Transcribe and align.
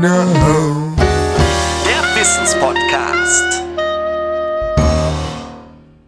know. 0.00 0.96
Der 1.84 2.02
Wissenspodcast. 2.16 3.62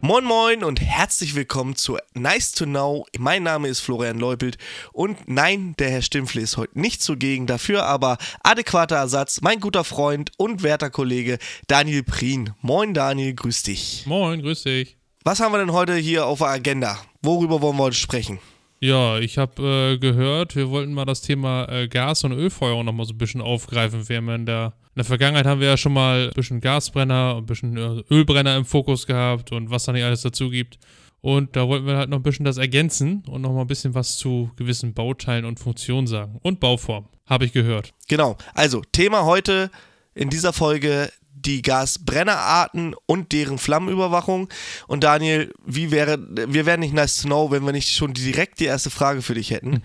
Moin 0.00 0.25
Moin 0.25 0.64
und 0.64 0.80
herzlich 0.80 1.34
willkommen 1.34 1.77
zu 1.77 1.98
Nice 2.14 2.52
to 2.52 2.64
Know. 2.64 3.05
Mein 3.18 3.43
Name 3.43 3.68
ist 3.68 3.80
Florian 3.80 4.18
Leupelt 4.18 4.57
und 4.93 5.29
nein, 5.29 5.75
der 5.79 5.91
Herr 5.91 6.02
Stimpfle 6.02 6.41
ist 6.41 6.57
heute 6.57 6.80
nicht 6.80 7.02
zugegen, 7.02 7.46
dafür 7.46 7.84
aber 7.84 8.16
adäquater 8.43 8.96
Ersatz, 8.96 9.43
mein 9.43 9.61
guter 9.61 9.84
Freund 9.84 10.32
und 10.38 10.62
werter 10.62 10.90
Kollege 10.90 11.38
Daniel 11.68 12.02
Prien. 12.02 12.54
Moin 12.62 12.95
Daniel, 12.95 13.34
grüß 13.34 13.62
dich. 13.62 14.04
Moin, 14.06 14.40
grüß 14.40 14.64
dich. 14.64 14.96
Was 15.22 15.40
haben 15.40 15.52
wir 15.52 15.59
denn 15.59 15.72
heute 15.72 15.95
hier 15.95 16.27
auf 16.27 16.38
der 16.38 16.48
Agenda? 16.48 16.98
Worüber 17.20 17.61
wollen 17.61 17.77
wir 17.77 17.84
heute 17.84 17.96
sprechen? 17.96 18.40
Ja, 18.82 19.21
ich 19.21 19.39
habe 19.39 19.93
äh, 19.95 19.99
gehört, 19.99 20.57
wir 20.57 20.68
wollten 20.71 20.93
mal 20.93 21.04
das 21.04 21.21
Thema 21.21 21.68
äh, 21.68 21.86
Gas- 21.86 22.25
und 22.25 22.32
Ölfeuerung 22.32 22.85
nochmal 22.85 23.07
so 23.07 23.14
ein 23.14 23.18
bisschen 23.18 23.40
aufgreifen. 23.40 24.09
Wir 24.09 24.17
haben 24.17 24.29
in 24.31 24.45
der, 24.45 24.73
in 24.86 24.96
der 24.96 25.04
Vergangenheit 25.04 25.46
haben 25.46 25.61
wir 25.61 25.68
ja 25.68 25.77
schon 25.77 25.93
mal 25.93 26.25
ein 26.25 26.35
bisschen 26.35 26.61
Gasbrenner, 26.61 27.37
ein 27.37 27.46
bisschen 27.46 27.76
äh, 27.76 28.03
Ölbrenner 28.13 28.57
im 28.57 28.64
Fokus 28.64 29.07
gehabt 29.07 29.53
und 29.53 29.71
was 29.71 29.85
da 29.85 29.93
nicht 29.93 30.03
alles 30.03 30.23
dazu 30.23 30.50
gibt. 30.50 30.81
Und 31.21 31.54
da 31.54 31.68
wollten 31.68 31.87
wir 31.87 31.96
halt 31.96 32.11
noch 32.11 32.17
ein 32.17 32.25
bisschen 32.25 32.45
das 32.45 32.56
ergänzen 32.56 33.23
und 33.28 33.42
nochmal 33.42 33.61
ein 33.61 33.69
bisschen 33.69 33.95
was 33.95 34.19
zu 34.19 34.50
gewissen 34.56 34.95
Bauteilen 34.95 35.45
und 35.45 35.61
Funktionen 35.61 36.09
sagen. 36.09 36.41
Und 36.42 36.59
Bauform, 36.59 37.06
habe 37.27 37.45
ich 37.45 37.53
gehört. 37.53 37.95
Genau, 38.09 38.37
also 38.53 38.83
Thema 38.91 39.25
heute 39.25 39.70
in 40.12 40.28
dieser 40.28 40.53
Folge 40.53 41.09
die 41.34 41.62
Gasbrennerarten 41.62 42.95
und 43.06 43.33
deren 43.33 43.59
Flammenüberwachung. 43.59 44.48
Und 44.86 45.05
Daniel, 45.05 45.53
wie 45.64 45.91
wäre, 45.91 46.19
wir 46.48 46.67
wären 46.67 46.81
nicht 46.81 46.95
nice 46.95 47.23
to 47.23 47.28
know, 47.28 47.50
wenn 47.50 47.64
wir 47.64 47.73
nicht 47.73 47.91
schon 47.91 48.12
direkt 48.12 48.61
die 48.61 48.67
erste 48.67 48.91
Frage 48.91 49.23
für 49.23 49.34
dich 49.34 49.50
hätten. 49.50 49.75
Hm. 49.75 49.83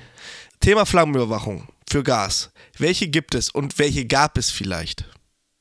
Thema 0.59 0.85
Flammenüberwachung 0.85 1.67
für 1.89 2.03
Gas. 2.03 2.51
Welche 2.77 3.07
gibt 3.07 3.35
es 3.35 3.49
und 3.49 3.79
welche 3.79 4.05
gab 4.05 4.37
es 4.37 4.49
vielleicht? 4.49 5.05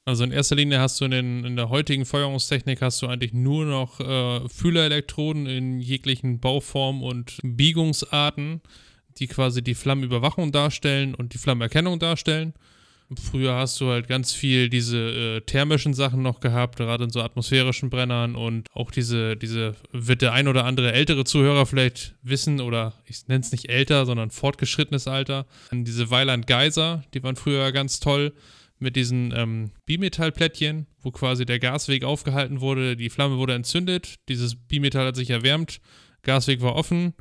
Also 0.05 0.22
in 0.22 0.30
erster 0.30 0.55
Linie 0.55 0.78
hast 0.78 1.00
du 1.00 1.05
in, 1.05 1.10
den, 1.10 1.44
in 1.44 1.56
der 1.56 1.69
heutigen 1.69 2.06
Feuerungstechnik 2.06 2.80
hast 2.80 3.03
du 3.03 3.08
eigentlich 3.08 3.32
nur 3.32 3.64
noch 3.64 3.98
äh, 3.98 4.48
Fühlerelektroden 4.48 5.47
in 5.47 5.80
jeglichen 5.80 6.38
Bauformen 6.38 7.03
und 7.03 7.38
Biegungsarten, 7.42 8.60
die 9.19 9.27
quasi 9.27 9.62
die 9.62 9.75
Flammenüberwachung 9.75 10.53
darstellen 10.53 11.14
und 11.14 11.34
die 11.34 11.38
Flammenerkennung 11.38 11.98
darstellen. 11.98 12.55
Früher 13.14 13.54
hast 13.54 13.80
du 13.80 13.88
halt 13.90 14.08
ganz 14.08 14.32
viel 14.32 14.68
diese 14.68 14.98
äh, 14.98 15.40
thermischen 15.42 15.94
Sachen 15.94 16.22
noch 16.22 16.40
gehabt, 16.40 16.76
gerade 16.76 17.04
in 17.04 17.10
so 17.10 17.20
atmosphärischen 17.20 17.88
Brennern 17.88 18.34
und 18.34 18.66
auch 18.72 18.90
diese, 18.90 19.36
diese, 19.36 19.76
wird 19.92 20.22
der 20.22 20.32
ein 20.32 20.48
oder 20.48 20.64
andere 20.64 20.92
ältere 20.92 21.24
Zuhörer 21.24 21.66
vielleicht 21.66 22.16
wissen 22.22 22.60
oder 22.60 22.94
ich 23.06 23.28
nenne 23.28 23.40
es 23.40 23.52
nicht 23.52 23.68
älter, 23.68 24.06
sondern 24.06 24.30
fortgeschrittenes 24.30 25.06
Alter. 25.06 25.46
Diese 25.70 26.10
Weiland 26.10 26.48
Geiser, 26.48 27.04
die 27.14 27.22
waren 27.22 27.36
früher 27.36 27.70
ganz 27.70 28.00
toll 28.00 28.32
mit 28.78 28.96
diesen 28.96 29.32
ähm, 29.36 29.70
Bimetallplättchen, 29.86 30.86
wo 31.00 31.12
quasi 31.12 31.46
der 31.46 31.60
Gasweg 31.60 32.04
aufgehalten 32.04 32.60
wurde, 32.60 32.96
die 32.96 33.10
Flamme 33.10 33.36
wurde 33.36 33.54
entzündet, 33.54 34.16
dieses 34.28 34.56
Bimetall 34.56 35.06
hat 35.06 35.16
sich 35.16 35.30
erwärmt, 35.30 35.80
Gasweg 36.22 36.60
war 36.60 36.74
offen, 36.74 37.14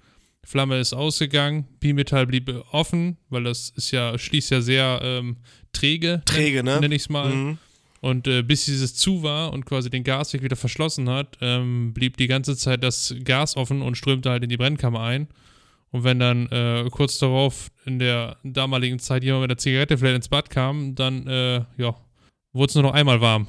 Flamme 0.45 0.79
ist 0.79 0.93
ausgegangen, 0.93 1.67
Bimetall 1.79 2.27
blieb 2.27 2.49
offen, 2.71 3.17
weil 3.29 3.43
das 3.43 3.71
ist 3.75 3.91
ja, 3.91 4.17
schließt 4.17 4.51
ja 4.51 4.61
sehr 4.61 4.99
ähm, 5.03 5.37
träge, 5.73 6.21
Träge, 6.25 6.63
ne? 6.63 6.79
nenne 6.79 6.95
ich 6.95 7.03
es 7.03 7.09
mal. 7.09 7.29
Mhm. 7.29 7.57
Und 8.01 8.27
äh, 8.27 8.43
bis 8.43 8.65
dieses 8.65 8.95
zu 8.95 9.23
war 9.23 9.51
und 9.51 9.65
quasi 9.65 9.89
den 9.89 10.03
Gasweg 10.03 10.43
wieder 10.43 10.55
verschlossen 10.55 11.09
hat, 11.09 11.37
ähm, 11.41 11.93
blieb 11.93 12.17
die 12.17 12.27
ganze 12.27 12.55
Zeit 12.55 12.83
das 12.83 13.15
Gas 13.23 13.57
offen 13.57 13.81
und 13.81 13.97
strömte 13.97 14.29
halt 14.29 14.43
in 14.43 14.49
die 14.49 14.57
Brennkammer 14.57 15.01
ein. 15.01 15.27
Und 15.89 16.03
wenn 16.03 16.19
dann 16.19 16.47
äh, 16.51 16.87
kurz 16.91 17.17
darauf 17.17 17.71
in 17.85 17.97
der 17.97 18.37
damaligen 18.43 18.99
Zeit 18.99 19.23
jemand 19.23 19.41
mit 19.41 19.49
der 19.51 19.57
Zigarette 19.57 19.97
vielleicht 19.97 20.17
ins 20.17 20.29
Bad 20.29 20.49
kam, 20.49 20.93
dann, 20.93 21.25
äh, 21.25 21.63
ja, 21.77 21.95
wurde 22.53 22.69
es 22.69 22.75
nur 22.75 22.83
noch 22.83 22.93
einmal 22.93 23.21
warm. 23.21 23.47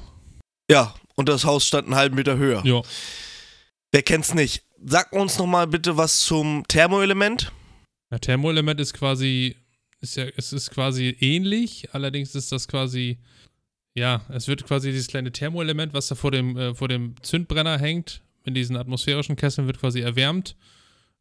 Ja, 0.71 0.95
und 1.15 1.29
das 1.29 1.45
Haus 1.45 1.67
stand 1.67 1.87
einen 1.87 1.95
halben 1.95 2.15
Meter 2.15 2.37
höher. 2.37 2.65
Ja. 2.65 2.81
Wer 3.91 4.01
kennt's 4.01 4.33
nicht? 4.33 4.63
Sag 4.85 5.11
uns 5.11 5.37
noch 5.37 5.47
mal 5.47 5.67
bitte 5.67 5.97
was 5.97 6.21
zum 6.21 6.63
Thermoelement. 6.67 7.51
Ja, 8.11 8.19
Thermoelement 8.19 8.79
ist 8.79 8.93
quasi, 8.93 9.55
ist 10.01 10.15
ja, 10.15 10.25
es 10.35 10.53
ist 10.53 10.71
quasi 10.71 11.15
ähnlich, 11.19 11.89
allerdings 11.93 12.35
ist 12.35 12.51
das 12.51 12.67
quasi, 12.67 13.17
ja, 13.95 14.21
es 14.29 14.47
wird 14.47 14.65
quasi 14.65 14.91
dieses 14.91 15.07
kleine 15.07 15.31
Thermoelement, 15.31 15.93
was 15.93 16.07
da 16.07 16.15
vor 16.15 16.31
dem, 16.31 16.55
äh, 16.57 16.75
vor 16.75 16.87
dem 16.87 17.15
Zündbrenner 17.21 17.79
hängt, 17.79 18.21
in 18.45 18.53
diesen 18.53 18.77
atmosphärischen 18.77 19.35
Kesseln 19.35 19.67
wird 19.67 19.79
quasi 19.79 19.99
erwärmt 19.99 20.55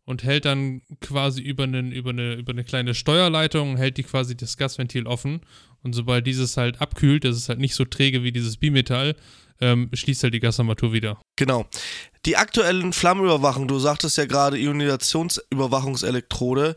und 0.05 0.23
hält 0.23 0.45
dann 0.45 0.83
quasi 1.01 1.43
über, 1.43 1.65
einen, 1.65 1.91
über, 1.93 2.11
eine, 2.11 2.35
über 2.35 2.53
eine 2.53 2.63
kleine 2.63 2.95
Steuerleitung, 2.95 3.77
hält 3.77 3.97
die 3.97 4.05
quasi 4.05 4.37
das 4.37 4.57
Gasventil 4.57 5.07
offen 5.07 5.41
und 5.83 5.95
sobald 5.95 6.27
dieses 6.27 6.57
halt 6.57 6.81
abkühlt, 6.81 7.25
das 7.25 7.37
ist 7.37 7.49
halt 7.49 7.59
nicht 7.59 7.75
so 7.75 7.85
träge 7.85 8.23
wie 8.23 8.33
dieses 8.33 8.57
Bimetall, 8.59 9.17
ähm, 9.61 9.91
schließt 9.93 10.23
halt 10.23 10.35
die 10.35 10.41
Gasarmatur 10.41 10.93
wieder. 10.93 11.21
Genau. 11.37 11.67
Die 12.27 12.37
aktuellen 12.37 12.93
Flammenüberwachung, 12.93 13.69
du 13.69 13.79
sagtest 13.79 14.19
ja 14.19 14.27
gerade 14.27 14.59
Ionisationsüberwachungselektrode. 14.59 16.75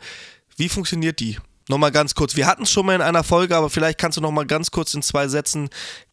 Wie 0.55 0.69
funktioniert 0.69 1.19
die? 1.19 1.39
Nochmal 1.67 1.91
ganz 1.91 2.13
kurz. 2.13 2.35
Wir 2.35 2.45
hatten 2.45 2.61
es 2.63 2.71
schon 2.71 2.85
mal 2.85 2.93
in 2.93 3.01
einer 3.01 3.23
Folge, 3.23 3.55
aber 3.55 3.71
vielleicht 3.71 3.97
kannst 3.97 4.17
du 4.17 4.21
nochmal 4.21 4.45
ganz 4.45 4.69
kurz 4.69 4.93
in 4.93 5.01
zwei 5.01 5.27
Sätzen 5.27 5.69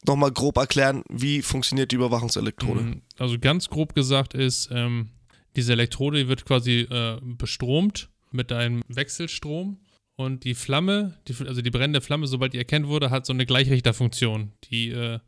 nochmal 0.06 0.32
grob 0.32 0.56
erklären, 0.56 1.02
wie 1.10 1.42
funktioniert 1.42 1.92
die 1.92 1.96
Überwachungselektrode. 1.96 2.80
Mhm. 2.80 3.02
Also 3.18 3.38
ganz 3.38 3.68
grob 3.68 3.94
gesagt 3.94 4.32
ist, 4.32 4.70
ähm, 4.72 5.10
diese 5.54 5.72
Elektrode 5.72 6.28
wird 6.28 6.46
quasi 6.46 6.88
äh, 6.90 7.18
bestromt 7.22 8.08
mit 8.30 8.52
einem 8.52 8.82
Wechselstrom 8.88 9.80
und 10.16 10.44
die 10.44 10.54
Flamme, 10.54 11.18
die, 11.28 11.34
also 11.46 11.60
die 11.60 11.70
brennende 11.70 12.00
Flamme, 12.00 12.26
sobald 12.26 12.54
die 12.54 12.58
erkannt 12.58 12.88
wurde, 12.88 13.10
hat 13.10 13.26
so 13.26 13.34
eine 13.34 13.44
Gleichrichterfunktion. 13.44 14.52
Die, 14.70 14.88
äh, 14.90 15.18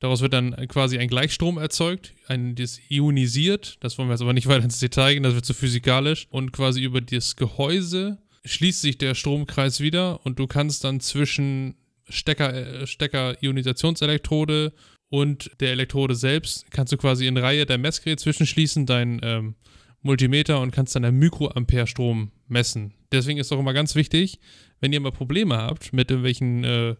daraus 0.00 0.20
wird 0.20 0.32
dann 0.32 0.54
quasi 0.68 0.98
ein 0.98 1.08
Gleichstrom 1.08 1.58
erzeugt, 1.58 2.14
ein, 2.26 2.54
das 2.54 2.80
ionisiert, 2.88 3.76
das 3.80 3.98
wollen 3.98 4.08
wir 4.08 4.14
jetzt 4.14 4.22
aber 4.22 4.32
nicht 4.32 4.46
weiter 4.46 4.64
ins 4.64 4.78
Detail 4.78 5.14
gehen, 5.14 5.22
das 5.22 5.34
wird 5.34 5.44
zu 5.44 5.54
physikalisch 5.54 6.26
und 6.30 6.52
quasi 6.52 6.82
über 6.82 7.00
das 7.00 7.36
Gehäuse 7.36 8.18
schließt 8.44 8.80
sich 8.80 8.98
der 8.98 9.14
Stromkreis 9.14 9.80
wieder 9.80 10.24
und 10.24 10.38
du 10.38 10.46
kannst 10.46 10.84
dann 10.84 11.00
zwischen 11.00 11.74
Stecker, 12.08 12.54
äh, 12.54 12.86
Stecker-Ionisationselektrode 12.86 14.72
und 15.10 15.50
der 15.60 15.72
Elektrode 15.72 16.14
selbst 16.14 16.70
kannst 16.70 16.92
du 16.92 16.96
quasi 16.96 17.26
in 17.26 17.36
Reihe 17.36 17.66
dein 17.66 17.80
Messgerät 17.80 18.20
zwischenschließen, 18.20 18.86
dein 18.86 19.20
ähm, 19.22 19.54
Multimeter 20.02 20.60
und 20.60 20.70
kannst 20.70 20.94
dann 20.94 21.04
einen 21.04 21.18
Mikroampere-Strom 21.18 22.30
messen. 22.46 22.94
Deswegen 23.12 23.38
ist 23.38 23.52
auch 23.52 23.58
immer 23.58 23.72
ganz 23.72 23.94
wichtig, 23.94 24.38
wenn 24.80 24.92
ihr 24.92 25.00
mal 25.00 25.12
Probleme 25.12 25.56
habt 25.56 25.92
mit 25.92 26.10
irgendwelchen 26.10 26.64
äh, 26.64 26.96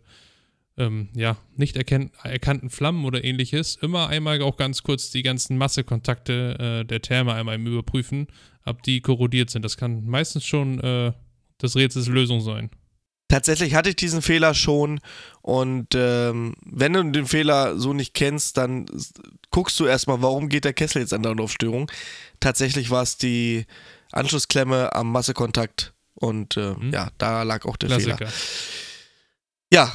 ähm, 0.78 1.08
ja, 1.14 1.36
nicht 1.56 1.76
erkannten 1.76 2.70
Flammen 2.70 3.04
oder 3.04 3.24
ähnliches, 3.24 3.76
immer 3.76 4.08
einmal 4.08 4.40
auch 4.42 4.56
ganz 4.56 4.82
kurz 4.82 5.10
die 5.10 5.22
ganzen 5.22 5.58
Massekontakte 5.58 6.80
äh, 6.82 6.84
der 6.84 7.02
Therme 7.02 7.34
einmal 7.34 7.60
überprüfen, 7.60 8.28
ob 8.64 8.82
die 8.82 9.00
korrodiert 9.00 9.50
sind. 9.50 9.64
Das 9.64 9.76
kann 9.76 10.06
meistens 10.06 10.44
schon 10.46 10.80
äh, 10.80 11.12
das 11.58 11.76
Rätsels 11.76 12.06
Lösung 12.08 12.40
sein. 12.40 12.70
Tatsächlich 13.30 13.74
hatte 13.74 13.90
ich 13.90 13.96
diesen 13.96 14.22
Fehler 14.22 14.54
schon 14.54 15.00
und 15.42 15.88
ähm, 15.94 16.54
wenn 16.64 16.94
du 16.94 17.04
den 17.10 17.26
Fehler 17.26 17.78
so 17.78 17.92
nicht 17.92 18.14
kennst, 18.14 18.56
dann 18.56 18.86
guckst 19.50 19.78
du 19.78 19.84
erstmal, 19.84 20.22
warum 20.22 20.48
geht 20.48 20.64
der 20.64 20.72
Kessel 20.72 21.02
jetzt 21.02 21.12
andauernd 21.12 21.42
auf 21.42 21.52
Störung. 21.52 21.90
Tatsächlich 22.40 22.88
war 22.88 23.02
es 23.02 23.18
die 23.18 23.66
Anschlussklemme 24.12 24.94
am 24.94 25.12
Massekontakt 25.12 25.92
und 26.14 26.56
äh, 26.56 26.72
Mhm. 26.72 26.90
ja, 26.90 27.10
da 27.18 27.42
lag 27.42 27.66
auch 27.66 27.76
der 27.76 27.90
Klassiker. 27.90 28.16
Fehler. 28.16 28.32
Ja, 29.74 29.92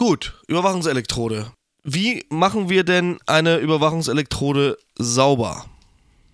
gut, 0.00 0.32
Überwachungselektrode. 0.48 1.52
Wie 1.84 2.24
machen 2.30 2.70
wir 2.70 2.84
denn 2.84 3.18
eine 3.26 3.58
Überwachungselektrode 3.58 4.78
sauber? 4.98 5.66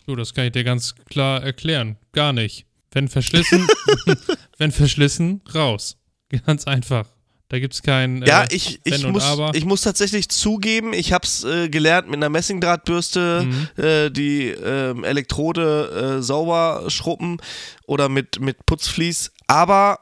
So, 0.06 0.14
das 0.14 0.34
kann 0.34 0.44
ich 0.46 0.52
dir 0.52 0.62
ganz 0.62 0.94
klar 1.10 1.42
erklären. 1.42 1.96
Gar 2.12 2.32
nicht. 2.32 2.64
Wenn 2.92 3.08
verschlissen, 3.08 3.66
wenn 4.58 4.70
verschlissen, 4.70 5.42
raus. 5.52 5.96
Ganz 6.46 6.66
einfach. 6.68 7.06
Da 7.48 7.58
gibt 7.58 7.74
es 7.74 7.82
kein 7.82 8.22
Ja, 8.22 8.44
äh, 8.44 8.54
ich, 8.54 8.80
Wenn 8.84 8.94
ich, 8.94 9.04
und 9.04 9.12
muss, 9.12 9.24
Aber. 9.24 9.50
ich 9.54 9.64
muss 9.64 9.80
tatsächlich 9.82 10.28
zugeben, 10.28 10.92
ich 10.92 11.12
habe 11.12 11.24
es 11.26 11.42
äh, 11.42 11.68
gelernt 11.68 12.06
mit 12.06 12.16
einer 12.16 12.28
Messingdrahtbürste, 12.28 13.46
Mhm. 13.76 13.82
äh, 13.84 14.10
die 14.10 14.46
ähm, 14.48 15.02
Elektrode 15.02 16.18
äh, 16.18 16.22
sauber 16.22 16.84
schrubben 16.88 17.38
oder 17.86 18.08
mit, 18.08 18.38
mit 18.40 18.64
Putzvlies. 18.64 19.32
Aber, 19.48 19.98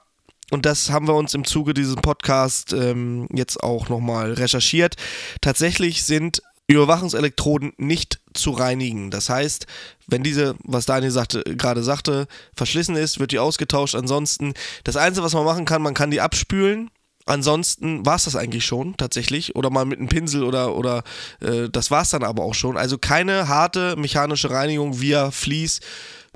und 0.55 0.65
das 0.65 0.91
haben 0.91 1.09
wir 1.09 1.15
uns 1.15 1.35
im 1.35 1.45
Zuge 1.45 1.75
dieses 1.75 1.97
Podcast 1.97 2.73
ähm, 2.73 3.27
jetzt 3.35 3.63
auch 3.63 3.89
nochmal 3.89 4.33
recherchiert, 4.33 4.95
tatsächlich 5.41 6.05
sind 6.05 6.43
Überwachungselektroden 6.67 7.73
nicht 7.77 8.21
zu 8.33 8.53
reinigen. 8.53 9.11
Das 9.11 9.29
heißt, 9.29 9.67
wenn 10.07 10.23
diese, 10.23 10.55
was 10.63 10.87
Daniel 10.87 11.11
sagte, 11.11 11.43
gerade 11.43 11.83
sagte, 11.83 12.27
verschlissen 12.55 12.97
ist, 12.97 13.19
wird 13.21 13.33
die 13.33 13.39
ausgetauscht. 13.39 13.95
Ansonsten, 13.95 14.55
das 14.85 14.97
Einzige, 14.97 15.25
was 15.25 15.35
man 15.35 15.45
machen 15.45 15.67
kann, 15.67 15.83
man 15.83 15.93
kann 15.93 16.11
die 16.11 16.21
abspülen. 16.21 16.91
Ansonsten 17.27 18.07
war 18.07 18.17
es 18.17 18.25
das 18.25 18.37
eigentlich 18.37 18.65
schon, 18.65 18.97
tatsächlich. 18.97 19.57
Oder 19.57 19.71
mal 19.71 19.85
mit 19.85 19.99
einem 19.99 20.09
Pinsel 20.09 20.45
oder, 20.45 20.77
oder 20.77 21.03
äh, 21.41 21.69
das 21.69 21.91
war 21.91 22.03
es 22.03 22.11
dann 22.11 22.23
aber 22.23 22.45
auch 22.45 22.55
schon. 22.55 22.77
Also 22.77 22.97
keine 22.97 23.49
harte 23.49 23.97
mechanische 23.97 24.51
Reinigung 24.51 25.01
via 25.01 25.31
Vlies 25.33 25.81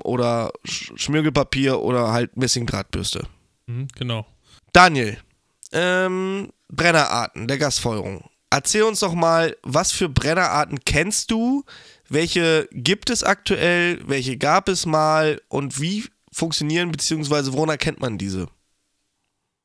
oder 0.03 0.51
Sch 0.65 0.91
Schmirgelpapier 0.95 1.79
oder 1.79 2.11
halt 2.11 2.35
Messingdrahtbürste. 2.37 3.27
Mhm, 3.69 3.87
genau. 3.95 4.25
Daniel, 4.73 5.17
ähm, 5.71 6.51
Brennerarten 6.69 7.47
der 7.47 7.57
Gasfeuerung. 7.57 8.27
Erzähl 8.49 8.83
uns 8.83 8.99
doch 8.99 9.13
mal, 9.13 9.55
was 9.61 9.91
für 9.91 10.09
Brennerarten 10.09 10.79
kennst 10.83 11.29
du? 11.29 11.63
Welche 12.09 12.67
gibt 12.71 13.11
es 13.11 13.23
aktuell? 13.23 14.01
Welche 14.07 14.37
gab 14.37 14.67
es 14.67 14.87
mal? 14.87 15.39
Und 15.49 15.79
wie 15.79 16.05
funktionieren 16.31 16.91
bzw. 16.91 17.53
woran 17.53 17.69
erkennt 17.69 17.99
man 17.99 18.17
diese? 18.17 18.47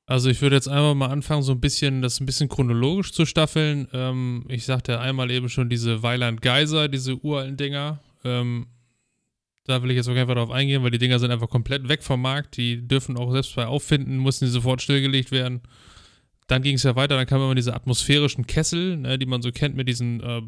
Also 0.07 0.29
ich 0.29 0.43
würde 0.43 0.57
jetzt 0.57 0.69
einfach 0.69 0.95
mal 0.95 1.09
anfangen, 1.09 1.43
so 1.43 1.53
ein 1.53 1.61
bisschen 1.61 2.03
das 2.03 2.21
ein 2.21 2.27
bisschen 2.27 2.51
chronologisch 2.51 3.13
zu 3.13 3.25
staffeln. 3.25 3.89
Ähm, 3.95 4.45
ich 4.49 4.67
sagte 4.67 5.01
einmal 5.01 5.31
eben 5.31 5.49
schon 5.49 5.71
diese 5.71 6.03
Weiland 6.03 6.43
Geiser, 6.43 6.89
diese 6.89 7.17
uralten 7.17 7.57
Dinger. 7.57 8.01
Ähm, 8.23 8.67
da 9.67 9.83
will 9.83 9.91
ich 9.91 9.97
jetzt 9.97 10.09
auch 10.09 10.15
einfach 10.15 10.35
darauf 10.35 10.51
eingehen, 10.51 10.83
weil 10.83 10.91
die 10.91 10.99
Dinger 10.99 11.19
sind 11.19 11.31
einfach 11.31 11.49
komplett 11.49 11.89
weg 11.89 12.03
vom 12.03 12.21
Markt. 12.21 12.57
Die 12.57 12.87
dürfen 12.87 13.17
auch 13.17 13.33
selbst 13.33 13.57
bei 13.57 13.67
Auffinden, 13.67 14.19
mussten 14.19 14.45
die 14.45 14.51
sofort 14.51 14.83
stillgelegt 14.83 15.31
werden. 15.31 15.63
Dann 16.47 16.63
ging 16.63 16.75
es 16.75 16.83
ja 16.83 16.95
weiter, 16.95 17.17
dann 17.17 17.27
kamen 17.27 17.45
immer 17.45 17.55
diese 17.55 17.75
atmosphärischen 17.75 18.47
Kessel, 18.47 18.99
ne, 18.99 19.19
die 19.19 19.25
man 19.25 19.41
so 19.41 19.51
kennt 19.51 19.77
mit 19.77 19.89
diesen 19.89 20.21
äh, 20.21 20.43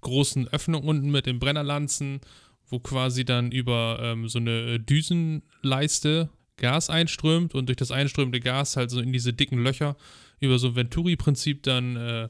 großen 0.00 0.46
Öffnungen 0.48 0.88
unten 0.88 1.10
mit 1.10 1.26
den 1.26 1.40
Brennerlanzen, 1.40 2.20
wo 2.68 2.78
quasi 2.78 3.24
dann 3.24 3.50
über 3.50 3.98
ähm, 4.00 4.28
so 4.28 4.38
eine 4.38 4.78
Düsenleiste 4.78 6.30
Gas 6.56 6.90
einströmt 6.90 7.56
und 7.56 7.66
durch 7.66 7.76
das 7.76 7.90
einströmende 7.90 8.38
Gas 8.38 8.76
halt 8.76 8.90
so 8.90 9.00
in 9.00 9.12
diese 9.12 9.32
dicken 9.32 9.58
Löcher 9.58 9.96
über 10.38 10.60
so 10.60 10.68
ein 10.68 10.76
Venturi-Prinzip 10.76 11.64
dann 11.64 11.96
äh, 11.96 12.28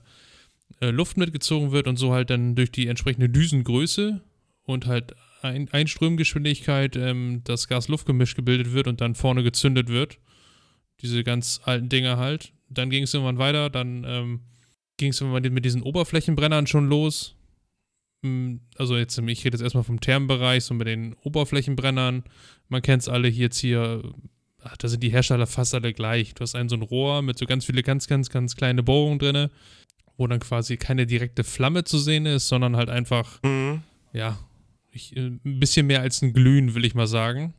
äh, 0.81 0.91
Luft 0.91 1.19
mitgezogen 1.19 1.71
wird 1.73 1.87
und 1.87 1.99
so 1.99 2.13
halt 2.13 2.31
dann 2.31 2.55
durch 2.55 2.73
die 2.73 2.87
entsprechende 2.87 3.29
Düsengröße 3.29 4.23
und 4.65 4.87
halt 4.87 5.15
ein 5.43 5.69
Einströmgeschwindigkeit 5.71 6.97
ähm, 6.97 7.43
das 7.45 7.69
Gas-Luft-Gemisch 7.69 8.35
gebildet 8.35 8.73
wird 8.73 8.87
und 8.87 9.01
dann 9.01 9.15
vorne 9.15 9.43
gezündet 9.43 9.89
wird. 9.89 10.19
Diese 11.01 11.25
ganz 11.25 11.61
alten 11.65 11.89
Dinger 11.89 12.17
halt. 12.17 12.53
Dann 12.69 12.91
ging 12.91 13.03
es 13.03 13.13
irgendwann 13.13 13.39
weiter, 13.39 13.69
dann 13.69 14.05
ähm, 14.07 14.41
ging 14.97 15.11
es 15.11 15.21
irgendwann 15.21 15.53
mit 15.53 15.65
diesen 15.65 15.83
Oberflächenbrennern 15.83 16.67
schon 16.67 16.89
los. 16.89 17.35
Hm, 18.25 18.61
also 18.77 18.97
jetzt, 18.97 19.19
ich 19.19 19.45
rede 19.45 19.57
jetzt 19.57 19.63
erstmal 19.63 19.85
vom 19.85 20.01
Thermenbereich, 20.01 20.65
so 20.65 20.75
mit 20.75 20.87
den 20.87 21.15
Oberflächenbrennern. 21.15 22.25
Man 22.69 22.83
kennt 22.83 23.03
es 23.03 23.09
alle 23.09 23.29
hier 23.29 23.45
jetzt 23.45 23.59
hier, 23.59 24.03
ach, 24.63 24.77
da 24.77 24.89
sind 24.89 25.03
die 25.03 25.11
Hersteller 25.11 25.47
fast 25.47 25.75
alle 25.75 25.93
gleich. 25.93 26.35
Du 26.35 26.43
hast 26.43 26.55
einen 26.55 26.69
so 26.69 26.77
ein 26.77 26.83
Rohr 26.83 27.21
mit 27.23 27.37
so 27.37 27.47
ganz 27.47 27.65
viele 27.65 27.83
ganz, 27.83 28.07
ganz, 28.07 28.31
ganz 28.31 28.55
kleine 28.55 28.83
Bohrungen 28.83 29.19
drin, 29.19 29.49
wo 30.17 30.27
dann 30.29 30.41
quasi 30.41 30.77
keine 30.77 31.05
direkte 31.07 31.43
Flamme 31.43 31.85
zu 31.85 31.99
sehen 31.99 32.27
ist, 32.27 32.49
sondern 32.49 32.77
halt 32.77 32.89
einfach, 32.91 33.43
Mhm. 33.43 33.83
ja, 34.13 34.39
ich, 34.93 35.17
äh, 35.17 35.21
ein 35.21 35.41
bisschen 35.61 35.87
mehr 35.87 36.01
als 36.01 36.23
ein 36.23 36.33
Glühen, 36.33 36.75
will 36.75 36.85
ich 36.85 36.95
mal 36.95 37.07
sagen. 37.07 37.55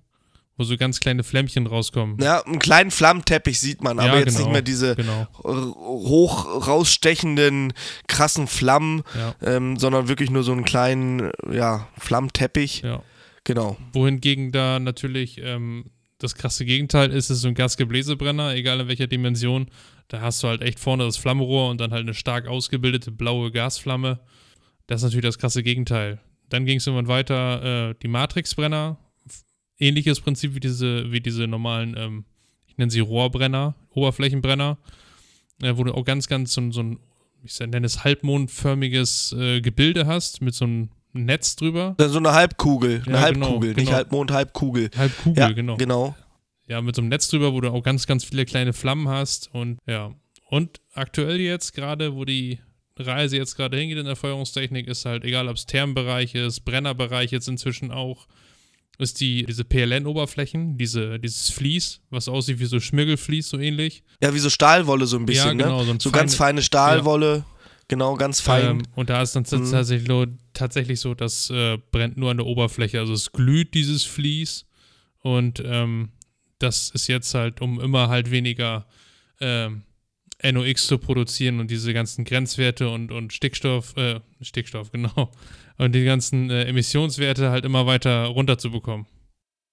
Wo 0.56 0.64
so 0.64 0.78
ganz 0.78 1.00
kleine 1.00 1.24
Flämmchen 1.24 1.66
rauskommen. 1.66 2.20
Ja, 2.22 2.46
einen 2.46 2.60
kleinen 2.60 2.92
Flammenteppich 2.92 3.60
sieht 3.60 3.82
man, 3.82 3.98
aber 3.98 4.10
Ja, 4.14 4.20
jetzt 4.20 4.36
genau, 4.36 4.40
nicht 4.42 4.52
mehr 4.52 4.62
diese 4.62 4.96
Genau, 4.96 5.28
hoch 5.44 6.68
rausstechenden, 6.68 7.74
krassen 8.08 8.46
Flammen, 8.46 9.02
ja, 9.18 9.34
ähm, 9.42 9.78
sondern 9.78 10.08
wirklich 10.10 10.30
nur 10.30 10.44
so 10.44 10.52
einen 10.52 10.64
kleinen, 10.64 11.32
ja, 11.52 11.88
Flammenteppich. 11.98 12.82
ja. 12.84 13.02
Genau. 13.46 13.78
Wohingegen 13.92 14.52
da 14.54 14.80
natürlich 14.80 15.38
ähm, 15.44 15.86
das 16.20 16.36
krasse 16.36 16.64
Gegenteil 16.66 17.12
ist, 17.12 17.30
ist 17.30 17.42
so 17.42 17.48
ein 17.50 17.56
Gasgebläsebrenner, 17.56 18.54
egal 18.56 18.80
in 18.80 18.88
welcher 18.88 19.08
Dimension. 19.08 19.68
Da 20.08 20.22
hast 20.22 20.42
du 20.44 20.48
halt 20.48 20.62
echt 20.62 20.80
vorne 20.80 21.04
das 21.04 21.18
Flammenrohr 21.18 21.70
und 21.70 21.82
dann 21.82 21.92
halt 21.92 22.04
eine 22.04 22.14
stark 22.14 22.48
ausgebildete 22.48 23.12
blaue 23.12 23.52
Gasflamme. 23.52 24.20
Das 24.88 25.02
ist 25.02 25.06
natürlich 25.06 25.26
das 25.26 25.40
krasse 25.40 25.64
Gegenteil. 25.64 26.20
Dann 26.54 26.66
ging 26.68 26.78
es 26.78 26.86
irgendwann 26.86 27.08
weiter, 27.08 27.90
äh, 27.90 27.96
die 28.04 28.08
Matrixbrenner. 28.08 28.98
Ähnliches 29.80 30.22
Prinzip 30.22 30.54
wie 30.54 30.60
diese, 30.60 31.12
wie 31.12 31.20
diese 31.20 31.48
normalen, 31.48 31.96
ähm, 31.98 32.26
ich 32.68 32.78
nenne 32.78 32.92
sie 32.92 33.00
Rohrbrenner, 33.00 33.74
Oberflächenbrenner, 33.90 34.78
äh, 35.64 35.74
wo 35.76 35.84
du 35.84 35.94
auch 35.96 36.06
ganz, 36.06 36.28
ganz 36.28 36.54
so, 36.54 36.62
ein- 36.62 36.72
so 36.72 36.82
ein, 36.84 37.00
ich 37.44 37.60
nenne 37.60 37.86
es 37.88 38.04
halbmondförmiges 38.04 39.34
äh, 39.34 39.62
Gebilde 39.62 40.06
hast, 40.06 40.42
mit 40.42 40.54
so 40.54 40.66
einem 40.66 40.90
Netz 41.14 41.56
drüber. 41.56 41.96
Dann 41.98 42.10
so 42.12 42.20
eine 42.20 42.34
Halbkugel, 42.34 43.02
eine 43.08 43.16
Ja, 43.18 43.32
genau, 43.32 43.46
Halbkugel, 43.48 43.70
nicht 43.74 43.78
genau. 43.86 43.92
Halbmond, 43.94 44.32
Halbkugel. 44.32 44.90
Halbkugel, 44.96 45.40
Ja, 45.42 45.52
genau. 45.52 45.78
genau. 45.78 46.16
Ja, 46.68 46.82
mit 46.82 46.96
so 46.96 47.02
einem 47.02 47.10
Netz 47.10 47.30
drüber, 47.30 47.52
wo 47.54 47.62
du 47.62 47.72
auch 47.72 47.82
ganz, 47.84 48.06
ganz 48.06 48.24
viele 48.24 48.46
kleine 48.46 48.74
Flammen 48.74 49.08
hast. 49.10 49.50
Und 49.54 49.80
ja. 49.88 50.14
Und 50.50 50.82
aktuell 50.94 51.40
jetzt 51.42 51.74
gerade, 51.74 52.16
wo 52.16 52.26
die 52.26 52.60
Reise 52.98 53.38
jetzt 53.38 53.56
gerade 53.56 53.78
hingeht 53.78 53.98
in 53.98 54.06
der 54.06 54.16
Feuerungstechnik, 54.16 54.88
ist 54.88 55.06
halt, 55.06 55.24
egal 55.24 55.48
ob 55.48 55.56
es 55.56 55.66
Thermenbereich 55.66 56.36
ist, 56.36 56.62
Brennerbereich 56.62 57.32
jetzt 57.32 57.48
inzwischen 57.48 57.92
auch, 57.92 58.28
ist 59.00 59.20
die, 59.20 59.44
diese 59.46 59.64
PLN-Oberflächen, 59.66 60.78
diese, 60.78 61.20
dieses 61.20 61.50
Vlies, 61.50 62.02
was 62.12 62.30
aussieht 62.30 62.60
wie 62.60 62.66
so 62.66 62.80
Schmirgelvlies, 62.80 63.50
so 63.50 63.58
ähnlich. 63.58 64.04
Ja, 64.22 64.34
wie 64.36 64.40
so 64.40 64.50
Stahlwolle 64.52 65.08
so 65.08 65.18
ein 65.18 65.26
bisschen, 65.26 65.60
Ja, 65.60 65.66
genau, 65.66 65.80
ne? 65.80 65.86
so 65.86 65.92
ein 65.92 66.00
So 66.00 66.12
ganz 66.12 66.36
feine- 66.36 66.48
feine 66.58 66.62
Stahlwolle. 66.62 67.46
Genau, 67.88 68.16
ganz 68.16 68.40
fein. 68.40 68.66
Ähm, 68.66 68.84
und 68.96 69.10
da 69.10 69.22
ist 69.22 69.36
dann 69.36 69.44
Mhm. 69.44 69.72
tatsächlich, 69.72 70.08
tatsächlich 70.54 71.00
so, 71.00 71.16
das 71.16 71.50
äh, 71.50 71.78
brennt 71.92 72.18
nur 72.18 72.32
an 72.32 72.38
der 72.38 72.46
Oberfläche. 72.46 73.00
Also 73.00 73.14
es 73.14 73.32
glüht 73.32 73.74
dieses 73.74 74.04
Vlies 74.04 74.66
und 75.20 75.62
ähm, 75.66 76.10
das 76.60 76.92
ist 76.92 77.08
jetzt 77.08 77.34
halt, 77.34 77.60
um 77.62 77.82
immer 77.82 78.08
halt 78.10 78.30
weniger 78.32 78.86
ähm, 79.42 79.82
NOx 80.44 80.88
zu 80.88 80.98
produzieren 80.98 81.60
und 81.60 81.72
diese 81.72 81.94
ganzen 81.94 82.26
Grenzwerte 82.26 82.90
und, 82.90 83.12
und 83.12 83.34
Stickstoff, 83.34 83.96
äh, 83.98 84.20
Stickstoff, 84.42 84.92
genau, 84.92 85.32
und 85.78 85.94
die 85.94 86.04
ganzen 86.04 86.50
äh, 86.50 86.66
Emissionswerte 86.66 87.50
halt 87.50 87.66
immer 87.66 87.86
weiter 87.86 88.26
runterzubekommen. 88.26 89.06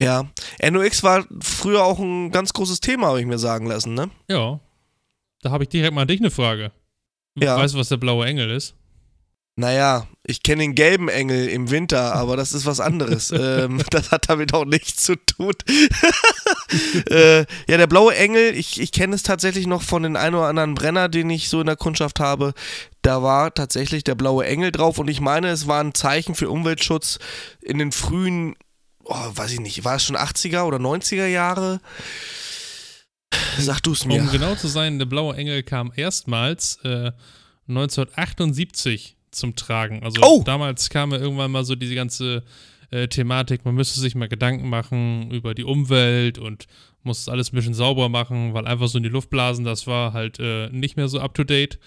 ja. 0.00 0.30
NOx 0.62 1.02
war 1.02 1.26
früher 1.40 1.84
auch 1.84 1.98
ein 1.98 2.30
ganz 2.30 2.52
großes 2.52 2.80
Thema, 2.80 3.08
habe 3.08 3.20
ich 3.20 3.26
mir 3.26 3.38
sagen 3.38 3.66
lassen, 3.66 3.94
ne? 3.94 4.10
Ja, 4.28 4.60
da 5.42 5.50
habe 5.50 5.64
ich 5.64 5.70
direkt 5.70 5.94
mal 5.94 6.02
an 6.02 6.08
dich 6.08 6.20
eine 6.20 6.30
Frage. 6.30 6.72
Ja. 7.38 7.56
Weißt 7.56 7.74
du, 7.74 7.78
was 7.78 7.88
der 7.88 7.96
blaue 7.96 8.26
Engel 8.26 8.50
ist? 8.50 8.74
Naja, 9.60 10.06
ich 10.24 10.42
kenne 10.42 10.62
den 10.62 10.74
gelben 10.74 11.10
Engel 11.10 11.46
im 11.48 11.70
Winter, 11.70 12.14
aber 12.14 12.34
das 12.38 12.54
ist 12.54 12.64
was 12.64 12.80
anderes. 12.80 13.30
ähm, 13.38 13.82
das 13.90 14.10
hat 14.10 14.30
damit 14.30 14.54
auch 14.54 14.64
nichts 14.64 15.04
zu 15.04 15.16
tun. 15.16 15.52
äh, 17.10 17.40
ja, 17.40 17.76
der 17.76 17.86
blaue 17.86 18.16
Engel, 18.16 18.56
ich, 18.56 18.80
ich 18.80 18.90
kenne 18.90 19.14
es 19.14 19.22
tatsächlich 19.22 19.66
noch 19.66 19.82
von 19.82 20.02
den 20.02 20.16
ein 20.16 20.34
oder 20.34 20.46
anderen 20.46 20.74
Brenner, 20.74 21.10
den 21.10 21.28
ich 21.28 21.50
so 21.50 21.60
in 21.60 21.66
der 21.66 21.76
Kundschaft 21.76 22.20
habe. 22.20 22.54
Da 23.02 23.22
war 23.22 23.52
tatsächlich 23.52 24.02
der 24.02 24.14
blaue 24.14 24.46
Engel 24.46 24.72
drauf 24.72 24.98
und 24.98 25.08
ich 25.08 25.20
meine, 25.20 25.50
es 25.50 25.66
war 25.66 25.84
ein 25.84 25.92
Zeichen 25.92 26.34
für 26.34 26.48
Umweltschutz 26.48 27.18
in 27.60 27.76
den 27.76 27.92
frühen, 27.92 28.56
oh, 29.04 29.14
weiß 29.34 29.52
ich 29.52 29.60
nicht, 29.60 29.84
war 29.84 29.96
es 29.96 30.04
schon 30.04 30.16
80er 30.16 30.62
oder 30.62 30.78
90er 30.78 31.26
Jahre? 31.26 31.82
Sag 33.58 33.80
du 33.80 33.92
es 33.92 34.06
mir. 34.06 34.22
Um 34.22 34.30
genau 34.30 34.54
zu 34.54 34.68
sein, 34.68 34.98
der 34.98 35.04
blaue 35.04 35.36
Engel 35.36 35.62
kam 35.62 35.92
erstmals 35.94 36.78
äh, 36.82 37.12
1978 37.68 39.18
zum 39.30 39.56
Tragen. 39.56 40.02
Also 40.02 40.20
Oh! 40.22 40.42
damals 40.44 40.90
kam 40.90 41.12
ja 41.12 41.18
irgendwann 41.18 41.50
mal 41.50 41.64
so 41.64 41.74
diese 41.74 41.94
ganze 41.94 42.42
äh, 42.90 43.08
Thematik, 43.08 43.64
man 43.64 43.74
müsste 43.74 44.00
sich 44.00 44.14
mal 44.14 44.28
Gedanken 44.28 44.68
machen 44.68 45.30
über 45.30 45.54
die 45.54 45.64
Umwelt 45.64 46.38
und 46.38 46.66
muss 47.02 47.28
alles 47.28 47.52
ein 47.52 47.56
bisschen 47.56 47.74
sauber 47.74 48.08
machen, 48.08 48.54
weil 48.54 48.66
einfach 48.66 48.88
so 48.88 48.98
in 48.98 49.04
die 49.04 49.10
Luft 49.10 49.30
blasen, 49.30 49.64
das 49.64 49.86
war 49.86 50.12
halt 50.12 50.38
äh, 50.40 50.68
nicht 50.70 50.96
mehr 50.96 51.08
so 51.08 51.20
up 51.20 51.34
to 51.34 51.44
date. 51.44 51.78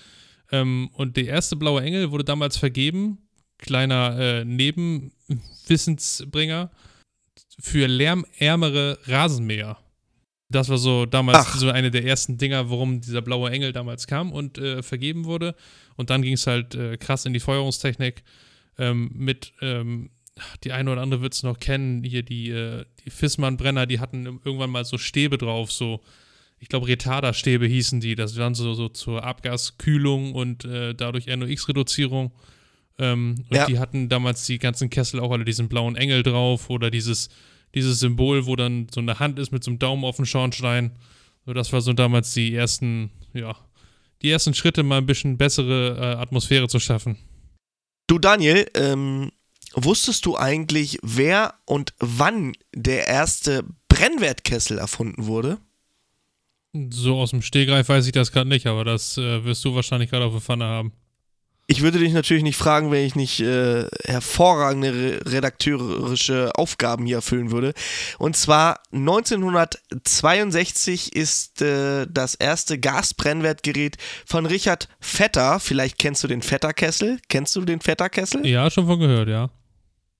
Ähm, 0.52 0.90
und 0.94 1.18
der 1.18 1.26
erste 1.26 1.56
blaue 1.56 1.82
Engel 1.82 2.12
wurde 2.12 2.24
damals 2.24 2.58
vergeben, 2.58 3.18
kleiner 3.58 4.18
äh, 4.20 4.46
Nebenwissensbringer, 4.46 6.70
für 7.60 7.88
lärmärmere 7.88 8.98
Rasenmäher. 9.06 9.78
Das 10.54 10.70
war 10.70 10.78
so 10.78 11.06
damals 11.06 11.40
Ach. 11.40 11.56
so 11.58 11.70
eine 11.70 11.92
der 11.92 12.06
ersten 12.06 12.38
Dinger, 12.38 12.70
warum 12.70 13.02
dieser 13.02 13.22
blaue 13.22 13.50
Engel 13.52 13.74
damals 13.74 14.08
kam 14.08 14.32
und 14.32 14.58
äh, 14.58 14.82
vergeben 14.82 15.26
wurde. 15.26 15.56
Und 15.96 16.10
dann 16.10 16.22
ging 16.22 16.34
es 16.34 16.48
halt 16.48 16.76
äh, 16.76 16.98
krass 16.98 17.26
in 17.26 17.34
die 17.34 17.40
Feuerungstechnik 17.40 18.24
ähm, 18.78 19.12
mit, 19.14 19.54
ähm, 19.62 20.10
die 20.64 20.72
eine 20.72 20.92
oder 20.92 21.02
andere 21.02 21.22
wird 21.22 21.34
es 21.34 21.44
noch 21.44 21.60
kennen, 21.60 22.04
hier 22.04 22.24
die, 22.24 22.50
äh, 22.50 22.86
die 23.06 23.10
Fissmann-Brenner, 23.12 23.86
die 23.86 24.00
hatten 24.00 24.26
irgendwann 24.26 24.70
mal 24.72 24.86
so 24.86 24.98
Stäbe 24.98 25.38
drauf, 25.38 25.72
so, 25.72 26.02
ich 26.60 26.70
glaube 26.70 26.88
Retarder-Stäbe 26.88 27.68
hießen 27.68 28.00
die. 28.00 28.16
Das 28.16 28.38
waren 28.38 28.56
so, 28.56 28.74
so 28.74 28.90
zur 28.90 29.24
Abgaskühlung 29.24 30.34
und 30.34 30.66
äh, 30.66 30.96
dadurch 30.96 31.28
NOx-Reduzierung. 31.28 32.32
Ähm, 33.00 33.44
und 33.50 33.56
Ja. 33.56 33.66
die 33.66 33.80
hatten 33.80 34.08
damals 34.10 34.46
die 34.46 34.60
ganzen 34.60 34.90
Kessel 34.90 35.20
auch 35.20 35.32
alle 35.32 35.46
diesen 35.46 35.68
blauen 35.68 35.96
Engel 35.96 36.24
drauf 36.24 36.70
oder 36.70 36.90
dieses, 36.90 37.30
dieses 37.74 38.00
Symbol, 38.00 38.46
wo 38.46 38.56
dann 38.56 38.88
so 38.94 39.02
eine 39.02 39.20
Hand 39.20 39.40
ist 39.40 39.52
mit 39.52 39.64
so 39.64 39.72
einem 39.72 39.80
Daumen 39.80 40.06
auf 40.06 40.18
dem 40.18 40.26
Schornstein. 40.26 40.92
So, 41.46 41.54
das 41.54 41.74
war 41.74 41.82
so 41.82 41.94
damals 41.94 42.34
die 42.34 42.54
ersten, 42.54 43.12
ja, 43.34 43.56
die 44.22 44.30
ersten 44.30 44.54
Schritte, 44.54 44.84
mal 44.84 45.00
ein 45.00 45.06
bisschen 45.06 45.38
bessere 45.38 45.98
äh, 45.98 46.22
Atmosphäre 46.22 46.68
zu 46.68 46.80
schaffen. 46.80 47.18
Du 48.08 48.20
Daniel, 48.20 48.70
ähm, 48.76 49.32
wusstest 49.74 50.26
du 50.26 50.38
eigentlich, 50.38 51.00
wer 51.02 51.56
und 51.66 51.94
wann 52.00 52.54
der 52.74 53.08
erste 53.08 53.64
Brennwertkessel 53.90 54.78
erfunden 54.78 55.26
wurde? 55.26 55.58
So 56.90 57.20
aus 57.20 57.30
dem 57.30 57.42
Stehgreif 57.42 57.90
weiß 57.90 58.06
ich 58.08 58.14
das 58.14 58.32
gerade 58.32 58.50
nicht, 58.50 58.66
aber 58.66 58.84
das 58.84 59.18
äh, 59.18 59.44
wirst 59.44 59.64
du 59.64 59.76
wahrscheinlich 59.76 60.10
gerade 60.10 60.26
auf 60.26 60.32
der 60.32 60.42
Pfanne 60.42 60.66
haben. 60.66 60.94
Ich 61.66 61.82
würde 61.82 62.00
dich 62.00 62.12
natürlich 62.12 62.44
nicht 62.44 62.58
fragen, 62.58 62.92
wenn 62.92 63.06
ich 63.06 63.16
nicht 63.16 63.40
äh, 63.40 63.86
hervorragende 64.04 64.94
re 64.94 65.22
redakteurische 65.26 66.52
Aufgaben 66.56 67.06
hier 67.06 67.16
erfüllen 67.18 67.52
würde. 67.52 67.74
Und 68.20 68.36
zwar 68.36 68.82
1962 68.92 71.16
ist 71.16 71.62
äh, 71.62 72.06
das 72.10 72.36
erste 72.36 72.78
Gasbrennwertgerät 72.80 73.96
von 74.26 74.46
Richard 74.46 74.90
Vetter. 75.00 75.62
Vielleicht 75.62 76.00
kennst 76.00 76.22
du 76.24 76.28
den 76.28 76.42
Vetterkessel. 76.42 77.20
Kennst 77.30 77.56
du 77.56 77.62
den 77.62 77.80
Vetterkessel? 77.80 78.46
Ja, 78.46 78.70
schon 78.70 78.86
von 78.86 79.00
gehört, 79.00 79.30
ja. 79.30 79.50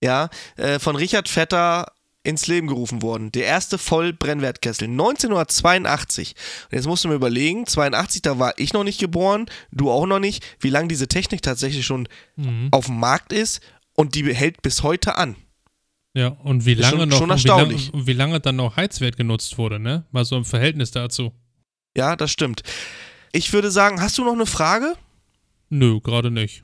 Ja, 0.02 0.30
äh, 0.56 0.80
von 0.80 0.96
Richard 0.96 1.28
Vetter 1.28 1.92
ins 2.24 2.48
Leben 2.48 2.68
gerufen 2.68 3.02
worden. 3.02 3.32
Der 3.32 3.46
erste 3.46 3.78
Vollbrennwertkessel 3.78 4.88
1982. 4.88 6.36
Und 6.72 6.76
jetzt 6.76 6.88
musst 6.88 7.04
du 7.04 7.10
mir 7.10 7.16
überlegen, 7.16 7.66
82, 7.66 8.22
da 8.22 8.40
war 8.40 8.54
ich 8.58 8.74
noch 8.74 8.84
nicht 8.84 9.00
geboren, 9.00 9.46
du 9.72 9.92
auch 9.92 10.06
noch 10.06 10.20
nicht, 10.20 10.44
wie 10.60 10.70
lange 10.70 10.88
diese 10.88 11.08
Technik 11.08 11.42
tatsächlich 11.42 11.86
schon 11.86 12.08
Mhm. 12.36 12.70
auf 12.72 12.86
dem 12.88 13.00
Markt 13.00 13.34
ist 13.34 13.62
und 13.96 14.16
die 14.16 14.34
hält 14.34 14.62
bis 14.62 14.84
heute 14.84 15.18
an. 15.18 15.36
Ja, 16.16 16.28
und 16.30 16.66
wie 16.66 16.76
lange 16.76 16.98
schon- 17.00 17.10
noch, 17.10 17.18
schon 17.18 17.32
und 17.32 17.44
wie, 17.44 17.48
lang, 17.48 17.58
erstaunlich. 17.60 17.94
und 17.94 18.08
wie 18.08 18.14
lange 18.14 18.40
dann 18.40 18.56
noch 18.56 18.78
Heizwert 18.78 19.18
genutzt 19.18 19.58
wurde, 19.58 19.80
ne? 19.80 20.06
Mal 20.12 20.26
so 20.26 20.38
im 20.38 20.46
Verhältnis 20.46 20.92
dazu. 20.92 21.34
Ja, 21.98 22.16
das 22.16 22.32
stimmt. 22.32 22.62
Ich 23.32 23.52
würde 23.52 23.72
sagen, 23.72 24.00
hast 24.00 24.18
du 24.20 24.24
noch 24.24 24.34
eine 24.34 24.46
Frage? 24.46 24.94
Nö, 25.70 26.00
gerade 26.02 26.30
nicht. 26.30 26.64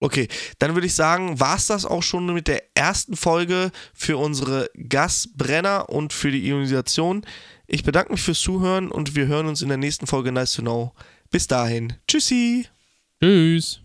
Okay, 0.00 0.28
dann 0.60 0.74
würde 0.74 0.86
ich 0.86 0.94
sagen, 0.94 1.40
war 1.40 1.56
es 1.56 1.66
das 1.66 1.84
auch 1.84 2.02
schon 2.02 2.32
mit 2.32 2.46
der 2.46 2.62
ersten 2.76 3.16
Folge 3.16 3.72
für 3.92 4.16
unsere 4.16 4.70
Gasbrenner 4.88 5.88
und 5.88 6.12
für 6.12 6.30
die 6.30 6.46
Ionisation. 6.46 7.26
Ich 7.66 7.82
bedanke 7.82 8.12
mich 8.12 8.22
fürs 8.22 8.40
Zuhören 8.40 8.90
und 8.92 9.16
wir 9.16 9.26
hören 9.26 9.46
uns 9.46 9.60
in 9.60 9.68
der 9.68 9.76
nächsten 9.76 10.06
Folge 10.06 10.30
Nice 10.30 10.52
to 10.52 10.62
Know. 10.62 10.94
Bis 11.30 11.48
dahin. 11.48 11.94
Tschüssi. 12.06 12.66
Tschüss. 13.20 13.80